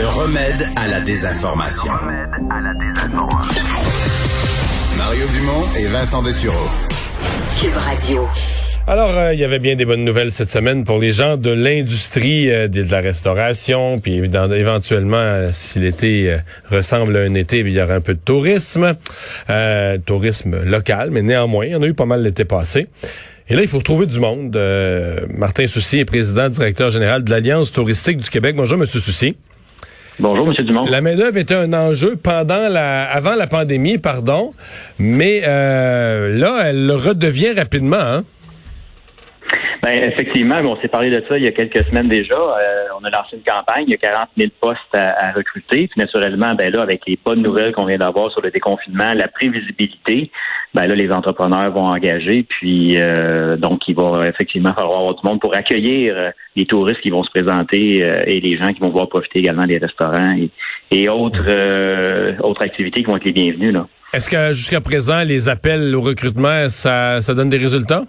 [0.00, 1.92] Le remède à la désinformation.
[4.96, 6.66] Mario Dumont et Vincent Dessureau.
[7.60, 8.26] Cube Radio.
[8.86, 11.50] Alors, euh, il y avait bien des bonnes nouvelles cette semaine pour les gens de
[11.50, 16.34] l'industrie euh, de la restauration, puis évidemment, éventuellement, euh, si l'été
[16.70, 18.96] ressemble à un été, il y aura un peu de tourisme,
[20.06, 22.86] tourisme local, mais néanmoins, il y en a eu pas mal l'été passé.
[23.50, 24.58] Et là, il faut trouver du monde.
[25.28, 28.56] Martin Soucy est président, directeur général de l'Alliance touristique du Québec.
[28.56, 29.36] Bonjour, Monsieur Soucy.
[30.20, 30.64] Bonjour, M.
[30.66, 30.84] Dumont.
[30.90, 34.52] La main-d'œuvre était un enjeu pendant la, avant la pandémie, pardon,
[34.98, 37.96] mais euh, là, elle le redevient rapidement.
[37.96, 38.24] Hein?
[39.82, 42.36] Ben, effectivement, on s'est parlé de ça il y a quelques semaines déjà.
[42.36, 45.88] Euh, on a lancé une campagne, il y a 40 000 postes à, recruter.
[45.88, 49.28] Puis naturellement, ben là, avec les bonnes nouvelles qu'on vient d'avoir sur le déconfinement, la
[49.28, 50.30] prévisibilité,
[50.74, 52.44] ben là, les entrepreneurs vont engager.
[52.48, 57.00] Puis euh, donc, il va effectivement falloir avoir du monde pour accueillir euh, les touristes
[57.00, 60.34] qui vont se présenter et les gens qui vont pouvoir profiter également des restaurants
[60.90, 63.72] et, autres autres activités qui vont être les bienvenues.
[63.72, 63.86] Là.
[64.12, 68.02] Est-ce que jusqu'à présent, les appels au recrutement, ça, ça donne des résultats?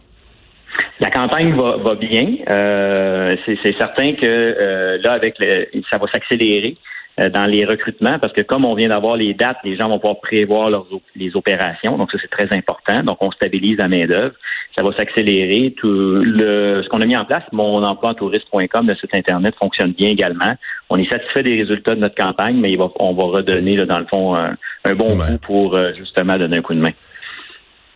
[1.02, 2.28] La campagne va, va bien.
[2.50, 8.20] Euh, c'est certain que euh, là, avec le, ça va s'accélérer euh, dans les recrutements
[8.20, 11.36] parce que comme on vient d'avoir les dates, les gens vont pouvoir prévoir leurs, les
[11.36, 11.98] opérations.
[11.98, 13.04] Donc ça, c'est très important.
[13.04, 14.34] Donc on stabilise la main-d'œuvre.
[14.76, 15.74] Ça va s'accélérer.
[15.78, 19.92] Tout le ce qu'on a mis en place, mon emploi touriste.com, le site Internet, fonctionne
[19.92, 20.54] bien également.
[20.90, 23.86] On est satisfait des résultats de notre campagne, mais il va, on va redonner, là,
[23.86, 26.92] dans le fond, un, bon coup pour justement donner un coup de main.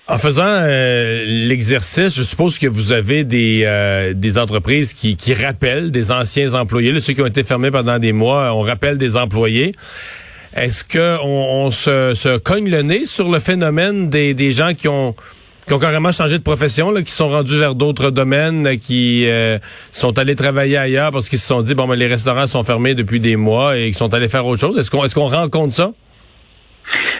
[0.08, 5.34] En faisant euh, l'exercice, je suppose que vous avez des, euh, des entreprises qui, qui
[5.34, 9.00] rappellent des anciens employés, là, ceux qui ont été fermés pendant des mois, on rappelle
[9.00, 9.72] des employés.
[10.56, 14.88] Est-ce que on, se, se, cogne le nez sur le phénomène des, des gens qui
[14.88, 15.16] ont
[15.67, 19.58] qui ont carrément changé de profession, qui sont rendus vers d'autres domaines, qui euh,
[19.92, 23.19] sont allés travailler ailleurs parce qu'ils se sont dit bon les restaurants sont fermés depuis
[23.19, 24.78] des mois et qu'ils sont allés faire autre chose?
[24.78, 25.92] Est-ce qu'on est-ce qu'on rencontre ça?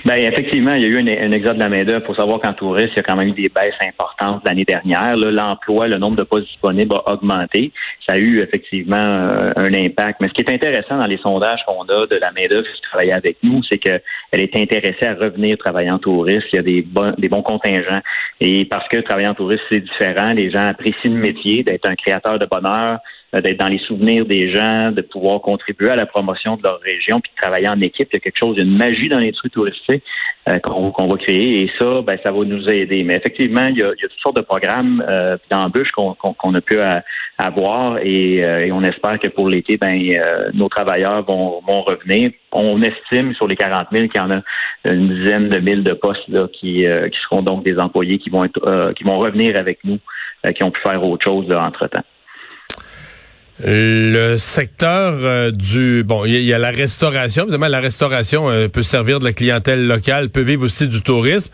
[0.06, 2.06] Ben effectivement, il y a eu un, exode de la main-d'œuvre.
[2.06, 5.18] Faut savoir qu'en tourisme, il y a quand même eu des baisses importantes l'année dernière.
[5.18, 7.72] L'emploi, le nombre de postes disponibles a augmenté.
[8.08, 10.22] Ça a eu effectivement euh, un impact.
[10.22, 13.16] Mais ce qui est intéressant dans les sondages qu'on a de la main-d'œuvre qui travaillait
[13.16, 14.02] avec nous, c'est qu'elle
[14.32, 16.46] est intéressée à revenir travailler en tourisme.
[16.54, 18.02] Il y a des bons, des bons contingents.
[18.40, 21.96] Et parce que travailler en tourisme, c'est différent, les gens apprécient le métier, d'être un
[21.96, 23.00] créateur de bonheur,
[23.42, 27.20] d'être dans les souvenirs des gens, de pouvoir contribuer à la promotion de leur région,
[27.20, 28.08] puis de travailler en équipe.
[28.12, 30.04] Il y a quelque chose, une magie dans les trucs touristiques
[30.48, 33.04] euh, qu'on va créer, et ça, ben, ça va nous aider.
[33.04, 36.54] Mais effectivement, il y a, il y a toutes sortes de programmes euh, d'embûches qu'on
[36.54, 36.78] a pu
[37.38, 40.00] avoir, et, on espère que pour l'été, ben,
[40.54, 42.32] nos travailleurs vont, vont revenir.
[42.52, 44.42] On estime sur les 40 000 qu'il y en a
[44.86, 48.44] une dizaine de mille de postes là, qui, qui seront donc des employés qui vont
[48.44, 50.00] être, qui vont revenir avec nous,
[50.56, 52.04] qui ont pu faire autre chose entre temps.
[53.64, 57.44] Le secteur euh, du bon, il y, a la restauration.
[57.44, 61.52] Évidemment, la restauration euh, peut servir de la clientèle locale, peut vivre aussi du tourisme.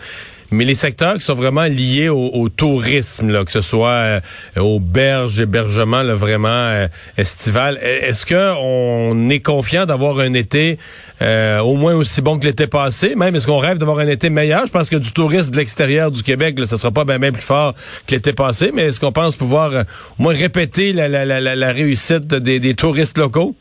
[0.53, 4.19] Mais les secteurs qui sont vraiment liés au, tourisme, là, que ce soit euh,
[4.57, 10.33] aux berges, hébergement, là, vraiment euh, estival, e, est-ce que on est confiant d'avoir un
[10.33, 10.77] été
[11.21, 13.15] euh, au moins aussi bon que l'été passé?
[13.15, 14.67] Même est-ce qu'on rêve d'avoir un été meilleur?
[14.67, 17.41] Je pense que du tourisme de l'extérieur du Québec, là, ça sera pas bien plus
[17.41, 17.73] fort
[18.05, 19.71] que l'été passé, mais est-ce qu'on pense pouvoir
[20.19, 23.55] au moins répéter la, la, la, la réussite des, des touristes locaux?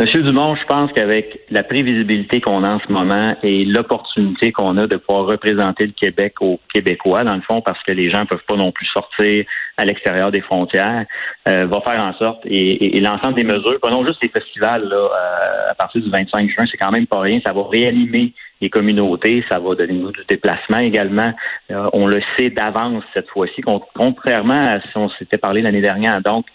[0.00, 4.76] Monsieur Dumont, je pense qu'avec la prévisibilité qu'on a en ce moment et l'opportunité qu'on
[4.76, 8.26] a de pouvoir représenter le Québec aux Québécois, dans le fond, parce que les gens
[8.26, 9.44] peuvent pas non plus sortir
[9.76, 11.06] à l'extérieur des frontières,
[11.48, 15.70] euh, va faire en sorte, et, l'ensemble des mesures, prenons juste les festivals, là, euh,
[15.70, 19.44] à partir du 25 juin, c'est quand même pas rien, ça va réanimer les communautés,
[19.48, 21.32] ça va donner nous du déplacement également.
[21.70, 23.62] Euh, on le sait d'avance cette fois-ci,
[23.94, 26.20] contrairement à si on s'était parlé l'année dernière.
[26.20, 26.46] Donc,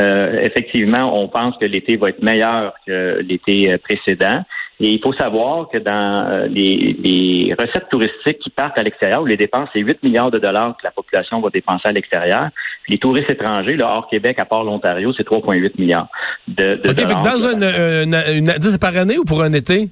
[0.00, 4.42] euh, effectivement, on pense que l'été va être meilleur que l'été euh, précédent.
[4.80, 9.26] Et il faut savoir que dans euh, les, recettes touristiques qui partent à l'extérieur, où
[9.26, 12.48] les dépenses, c'est 8 milliards de dollars que la population va dépenser à l'extérieur.
[12.88, 16.08] Les touristes étrangers, là, hors Québec, à part l'Ontario, c'est 3,8 milliards
[16.48, 17.22] de, de dollars.
[17.22, 19.90] dans une, une, par année ou pour un été?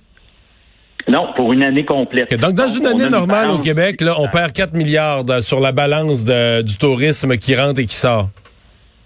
[1.09, 2.33] Non, pour une année complète.
[2.41, 6.25] donc, dans une année normale au Québec, là, on perd 4 milliards sur la balance
[6.25, 8.31] du tourisme qui rentre et qui sort.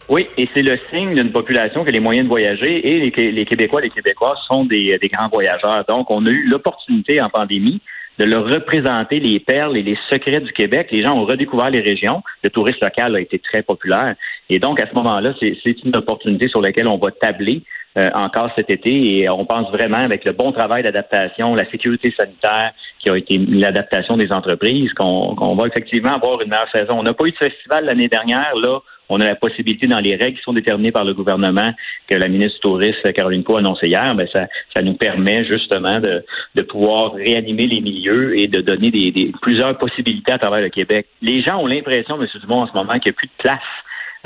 [0.09, 3.45] Oui, et c'est le signe d'une population qui a les moyens de voyager et les,
[3.45, 5.85] Québécois, les Québécois sont des, des grands voyageurs.
[5.89, 7.81] Donc, on a eu l'opportunité en pandémie
[8.19, 10.89] de leur représenter les perles et les secrets du Québec.
[10.91, 12.23] Les gens ont redécouvert les régions.
[12.43, 14.15] Le tourisme local a été très populaire.
[14.49, 17.63] Et donc, à ce moment-là, c'est une opportunité sur laquelle on va tabler
[17.99, 19.19] euh, encore cet été.
[19.19, 23.39] Et on pense vraiment, avec le bon travail d'adaptation, la sécurité sanitaire qui a été
[23.39, 26.99] l'adaptation des entreprises, qu'on va effectivement avoir une meilleure saison.
[26.99, 28.55] On n'a pas eu de festival l'année dernière.
[28.57, 31.71] Là, on a la possibilité dans les règles qui sont déterminées par le gouvernement
[32.09, 35.45] que la ministre du Tourisme, Caroline Co, a annoncé hier, ben ça, ça nous permet
[35.45, 36.25] justement de,
[36.55, 40.71] de pouvoir réanimer les milieux et de donner des, des plusieurs possibilités à travers le
[40.71, 41.07] Québec.
[41.23, 42.27] Les gens ont l'impression, M.
[42.41, 43.59] Dumont, en ce moment, qu'il n'y a plus de place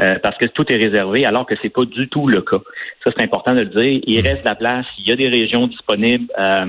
[0.00, 2.58] euh, parce que tout est réservé, alors que c'est pas du tout le cas.
[3.04, 4.00] Ça, c'est important de le dire.
[4.06, 4.86] Il reste de la place.
[4.98, 6.26] Il y a des régions disponibles.
[6.38, 6.66] Euh,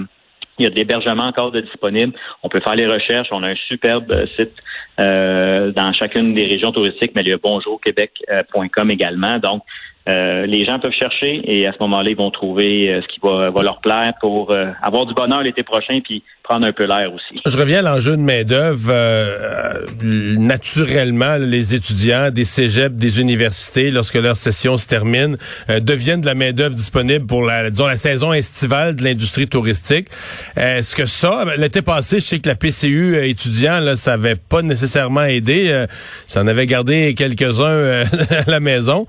[0.62, 2.14] il y a de l'hébergement encore de disponible.
[2.44, 3.30] On peut faire les recherches.
[3.32, 4.54] On a un superbe euh, site
[4.98, 9.40] dans chacune des régions touristiques, mais il y a bonjourquebec.com également.
[9.40, 9.64] Donc,
[10.08, 13.64] les gens peuvent chercher et à ce moment-là, ils vont trouver ce qui va, va,
[13.64, 17.42] leur plaire pour avoir du bonheur l'été prochain puis prendre un peu l'air aussi.
[17.46, 18.90] Je reviens à l'enjeu de main-d'œuvre.
[18.90, 25.38] Euh, naturellement, les étudiants des cégeps, des universités, lorsque leur session se termine,
[25.70, 30.08] euh, deviennent de la main-d'œuvre disponible pour la, disons, la saison estivale de l'industrie touristique.
[30.56, 34.14] Est-ce que ça, ben, l'été passé, je sais que la PCU euh, étudiant, là, ça
[34.14, 35.86] avait pas nécessairement aidé.
[36.28, 38.04] ça en avait gardé quelques-uns
[38.46, 39.06] à la maison.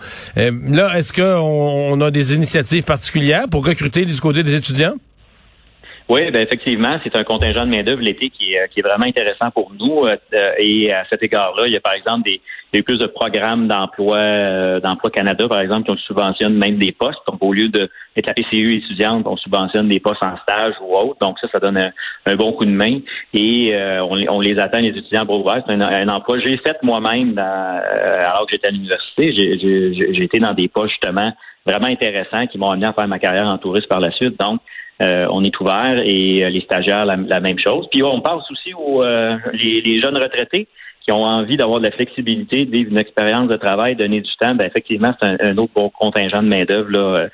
[0.90, 4.94] Est-ce qu'on on a des initiatives particulières pour recruter du côté des étudiants?
[6.08, 9.72] Oui, ben effectivement, c'est un contingent de main-d'œuvre l'été qui qui est vraiment intéressant pour
[9.78, 10.06] nous.
[10.06, 10.16] Euh,
[10.58, 12.28] et à cet égard-là, il y a par exemple
[12.72, 17.20] des, plus de programmes d'emploi euh, d'emploi Canada, par exemple, qui subventionne même des postes.
[17.28, 21.18] Donc, au lieu d'être la PCU étudiante, on subventionne des postes en stage ou autre.
[21.20, 21.92] Donc, ça, ça donne
[22.26, 22.98] un, bon coup de main.
[23.32, 25.50] Et euh, on, les attend, les étudiants pour.
[25.66, 26.38] C'est un, emploi.
[26.40, 29.32] J'ai fait moi-même alors que j'étais à l'université.
[29.32, 31.32] J'ai été dans des postes justement
[31.64, 34.38] vraiment intéressants qui m'ont amené à faire ma carrière en tourisme par la suite.
[34.40, 34.60] Donc,
[35.02, 37.86] euh, on est ouvert et euh, les stagiaires, la, même chose.
[37.90, 40.68] Puis on pense aussi aux euh, les, jeunes retraités
[41.04, 44.54] qui ont envie d'avoir de la flexibilité, vivre une expérience de travail, donner du temps.
[44.54, 47.28] Ben, effectivement, c'est un, autre bon contingent de main-d'œuvre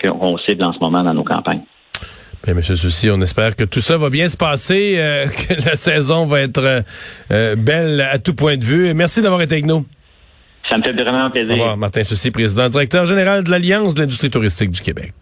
[0.00, 1.62] qu'on cible en ce moment dans nos campagnes.
[2.44, 4.96] Bien, Monsieur Souci, on espère que tout ça va bien se passer,
[5.48, 6.84] que la saison va être
[7.28, 8.94] belle à tout point de vue.
[8.94, 9.84] Merci d'avoir été avec nous.
[10.70, 11.50] Ça me fait vraiment plaisir.
[11.50, 15.12] Au revoir, Martin Soucy, président directeur général de l'Alliance de l'industrie touristique du Québec.